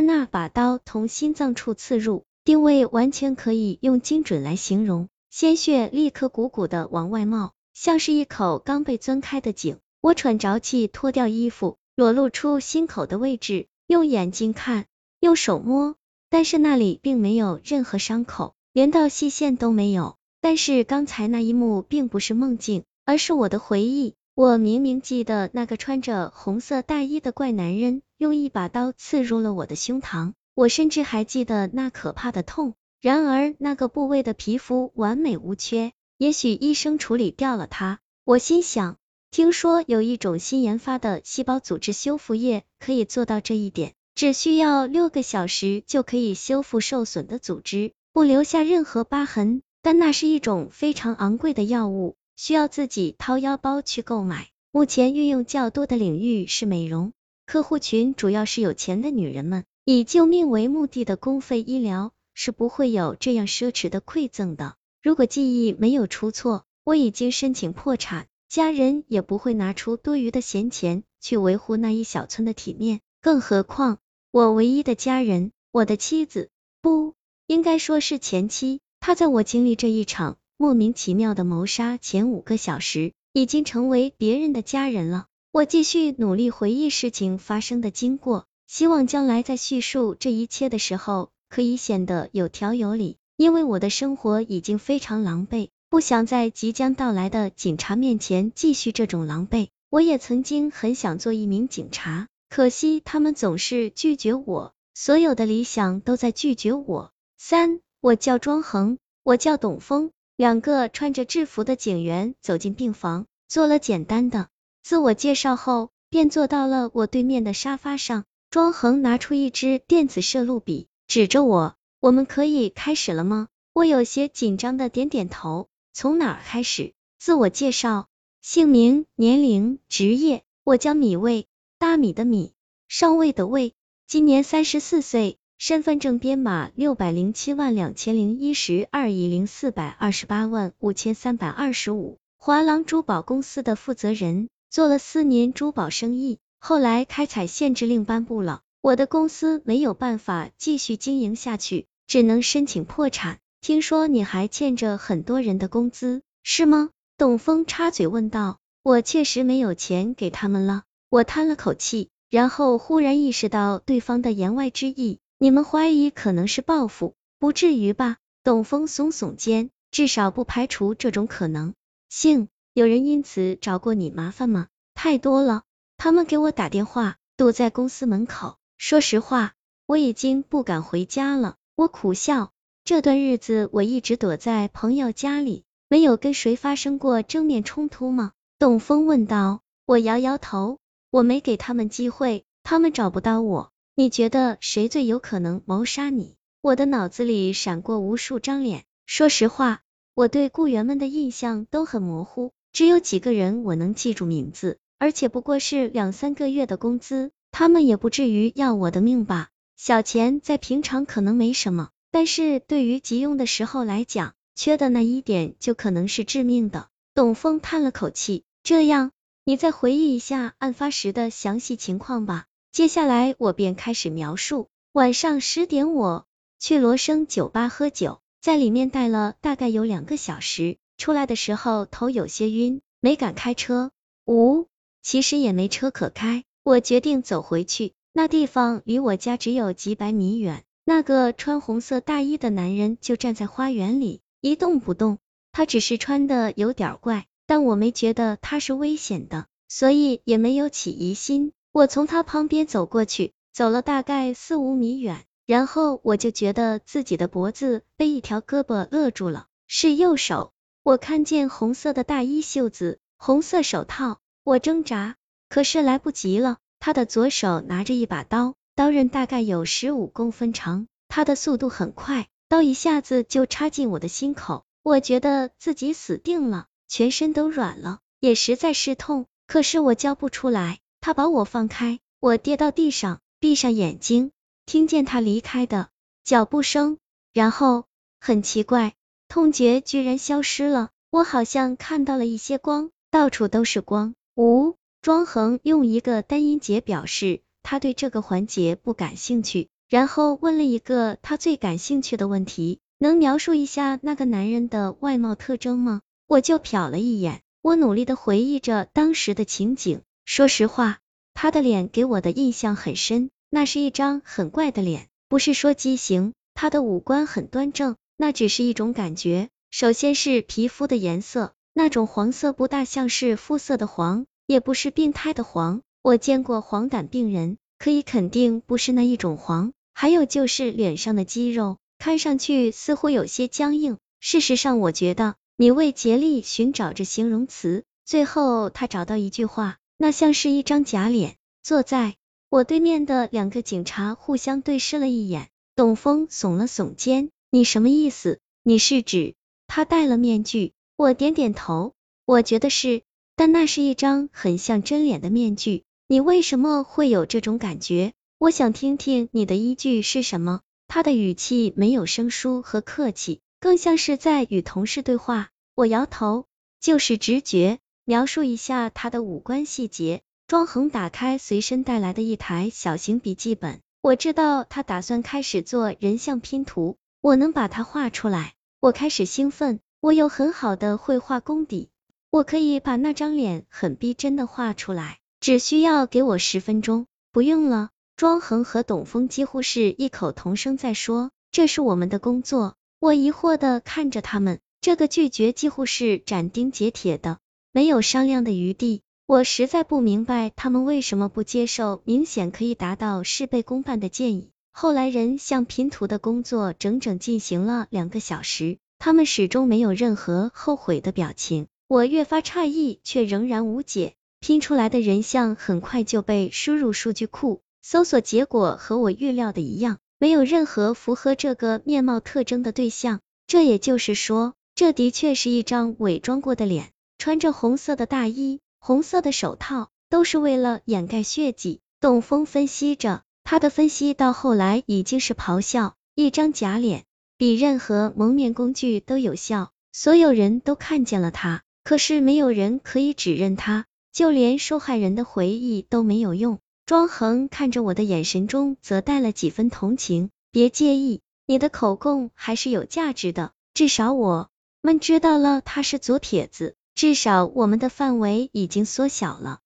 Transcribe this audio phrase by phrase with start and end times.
[0.00, 9.78] 那把刀从心脏处刺入，定位完全可以用精准来形容，鲜血立刻鼓鼓的往外冒，像是一口刚被钻开的井。
[10.00, 14.86] 我喘着气脱掉衣服，裸露出心口的位置，用眼睛看，
[15.20, 15.96] 用手摸，
[16.30, 20.16] 但是那里并没有任何伤口，连道细线都没有。
[20.40, 24.14] 但是刚才那一幕并不是梦境，而是我的回忆。
[24.38, 32.74] 我明明记得那个穿着红色大衣的怪男人用一把刀刺入了我的胸膛，我甚至还记得那可怕的痛。
[33.00, 37.98] 然而那个部位的皮肤完美无缺，也许医生处理掉了它。
[38.24, 38.96] 我心想。
[39.32, 49.62] 听说有一种新研发的细胞组织修复液可以做到这一点，只需要六个小时就可以修复受损的组织，不留下任何疤痕。
[49.82, 54.50] 但那是一种非常昂贵的药物，需要自己掏腰包去购买。
[54.70, 57.12] 目前运用较多的领域是美容，
[57.46, 59.64] 客户群主要是有钱的女人们。
[59.84, 64.76] 以救命为目的的公费医疗是不会有这样奢侈的馈赠的。
[65.02, 68.28] 如果记忆没有出错，我已经申请破产。
[68.48, 73.98] 家人也不会拿出多余的闲钱去维护那一小村的体面，更何况
[74.30, 77.14] 我唯一的家人，我的妻子，不
[77.48, 85.26] 应该说是前妻，她在我经历这一场莫名其妙的谋杀前五个小时，已经成为别人的家人了。
[85.52, 95.68] 我继续努力回忆事情发生的经过，希望将来在叙述这一切的时候，可以显得有条有理，因为我的生活已经非常狼狈。
[95.90, 99.68] 不想在即将到来的警察面前继续这种狼狈。
[99.90, 107.12] 我也曾经很想做一名警察，可惜他们总是拒绝我，所有的理想都在拒绝我。
[107.36, 110.10] 三，我叫庄恒，我叫董峰。
[110.38, 114.48] 两个穿着制服的警员走进病房，做了简单的
[114.84, 118.24] 自我介绍后，便坐到了我对面的沙发上。
[118.48, 125.66] 庄恒拿出一支电子摄录笔，指着我：“我们可以开始了吗？”我有些紧张的点点头。
[125.92, 126.94] 从哪儿开始？
[127.18, 128.06] 自我介绍，
[128.40, 130.44] 姓名、年龄、职业。
[130.62, 131.48] 我叫米未，
[131.80, 132.52] 大米的米，
[132.86, 133.74] 上尉的尉，
[134.06, 142.16] 今年三十四岁，身份证编码六百零七万两千零一十二亿零四百二十八万五千三百二十五。
[142.36, 153.40] 华郎珠宝公司的负责人，做了四年珠宝生意，后来开采限制令颁布了，我的公司没有办法继续经营下去，只能申请破产。
[153.60, 156.90] 听说你还欠着很多人的工资，是吗？
[157.16, 158.58] 董峰插嘴问道。
[158.84, 160.84] 我确实没有钱给他们了。
[161.10, 165.18] 我叹了口气，然后忽然意识到对方的言外之意。
[165.40, 167.14] 你们怀疑可能是报复？
[167.38, 168.16] 不至于吧？
[168.42, 171.74] 董峰耸耸肩，至少不排除这种可能
[172.08, 172.48] 性。
[172.74, 174.66] 有人因此找过你麻烦吗？
[174.96, 175.62] 太多了，
[175.96, 178.56] 他们给我打电话，堵在公司门口。
[178.78, 179.52] 说实话，
[179.86, 181.54] 我已经不敢回家了。
[181.76, 182.50] 我苦笑。
[182.84, 188.32] 这段日子我一直躲在朋友家里，没有跟谁发生过正面冲突吗？
[188.58, 189.60] 董峰问道。
[189.86, 190.78] 我摇摇头，
[191.10, 193.70] 我没给他们机会，他们找不到我。
[194.00, 196.36] 你觉得谁最有可能谋杀你？
[196.60, 199.82] 我的脑子里闪过无数张脸，说实话，
[200.14, 209.48] 我对雇员们的印象都很模糊，只有几个人我能记住名字，而且不过是两三个月的工资，他们也不至于要我的命吧？
[209.76, 211.88] 小钱在平常可能没什么。
[212.12, 216.86] 但是对于急用的时候来讲，缺的那一点就可能是致命的。
[217.16, 219.10] 董峰叹了口气，这样，
[219.42, 222.44] 你再回忆一下案发时的详细情况吧。
[222.78, 224.68] 接下来我便开始描述。
[224.92, 226.26] 晚上十点，我
[226.60, 233.90] 去罗生酒吧喝酒，在里面待了大概有两个小时，出来的时候头有些晕，没敢开车。
[234.26, 234.68] 五，
[235.02, 237.94] 其实也没车可开，我决定走回去。
[238.12, 240.62] 那地方离我家只有几百米远。
[240.84, 245.18] 那个穿红色大衣的男人就站在花园里一动不动，
[245.50, 251.50] 他只是穿的有点怪，但我没觉得他是危险的，所以也没有起疑心。
[251.72, 260.52] 我从他旁边走过去，走了大概四五米远，然后我就觉得自己的脖子被一条胳膊勒住了，是右手。
[260.82, 265.16] 我看见红色的大衣袖子，红色手套，我挣扎，
[265.48, 268.54] 可是来不及了，他的左手拿着一把刀。
[268.74, 280.78] 刀刃大概有十五公分长，他的速度很快，刀一下子就插进我的心口，我觉得自己死定了，全身都软了，也实在是痛，可是我叫不出来。
[281.00, 284.30] 他把我放开，我跌到地上，闭上眼睛，
[284.66, 285.88] 听见他离开的
[286.24, 286.98] 脚步声，
[287.32, 287.84] 然后
[288.20, 288.94] 很奇怪，
[289.28, 294.14] 痛觉居然消失了，我好像看到了一些光，到处都是光。
[294.34, 297.40] 吴庄恒用一个单音节表示。
[297.60, 306.00] 他对这个环节不感兴趣，然后问了一个他最感兴趣的问题：能描述一下那个男人的外貌特征吗？
[306.26, 310.00] 我就瞟了一眼，我努力的回忆着当时的情景。
[310.28, 310.98] 说实话，
[311.32, 319.48] 他的脸给我的印象很深，那是一张很怪的脸，不是说畸形，他的五官很端正，那只是一种感觉。
[319.70, 325.80] 首先是皮肤的颜色，那种黄色不大像是肤色的黄，也不是病态的黄。
[326.02, 329.72] 我见过黄疸病人，可以肯定不是那一种黄。
[329.94, 333.96] 还有就是脸上的肌肉，看上去似乎有些僵硬。
[334.20, 341.36] 事实上，我觉得你为竭力寻找着形容词，最后他找到一句话，那像是一张假脸。
[341.62, 342.16] 坐在
[342.48, 348.40] 我对面的两个警察互相对视了一眼，董峰耸了耸肩，你什么意思？
[348.62, 349.34] 你是指？
[349.66, 351.92] 他戴了面具，我点点头，
[352.24, 353.02] 我觉得是，
[353.36, 355.82] 但那是一张很像真脸的面具。
[356.06, 358.14] 你为什么会有这种感觉？
[358.38, 360.60] 我想听听你的依据是什么。
[360.86, 365.50] 他的语气没有生疏和客气，更像是在与同事对话。
[365.74, 366.46] 我摇头，
[366.80, 367.78] 就是直觉。
[368.08, 370.22] 描述一下他的五官细节。
[370.46, 378.54] 庄恒打开随身带来的一台小型笔记本，我知道他打算开始做人像拼图，我能把它画出来。
[378.80, 381.90] 我开始兴奋，我有很好的绘画功底，
[382.30, 387.04] 我可以把那张脸很逼真的画出来，只需要给我十分钟。
[387.30, 392.74] 不用了，庄恒和董峰几乎是异口同声在说，这是我们的工作。
[393.00, 397.36] 我疑惑的看着他们，这个拒绝几乎是斩钉截铁的，
[397.78, 399.02] 没有商量的余地。
[399.24, 404.50] 我实在不明白他们为什么不接受明显可以达到事倍功半的建议。
[404.72, 411.68] 后来人像拼图的工作整整进行了两个小时，他们始终没有任何后悔的表情。
[411.86, 414.14] 我越发诧异，却仍然无解。
[414.40, 423.20] 拼出来的人像很快就被输入数据库，搜索结果和我预料的一样，没有任何符合这个面貌特征的对象。
[423.46, 431.80] 这也就是说，这的确是一张伪装过的脸，穿着红色的大衣、红色的手套，都是为了掩盖血迹。
[432.00, 433.22] 董峰分析着。
[433.50, 437.04] 他的分析到后来已经是咆哮，一张假脸
[437.38, 446.58] 比任何蒙面工具都有效，所有人都看见了他，可是没有人可以指认他，就连受害人的回忆都没有用。
[446.84, 454.50] 庄恒看着我的眼神中则带了几分同情，别介意，你的口供还是有价值的，至少我
[454.82, 459.60] 们知道了他是左撇子，至少我们的范围已经缩小了。